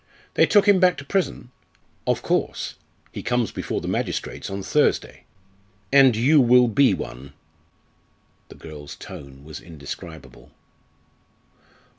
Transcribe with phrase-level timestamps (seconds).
[0.33, 1.51] "They took him back to prison?"
[2.07, 2.73] "Of course.
[3.11, 5.25] He comes before the magistrates on Thursday."
[5.93, 7.33] "And you will be one!"
[8.49, 10.53] The girl's tone was indescribable.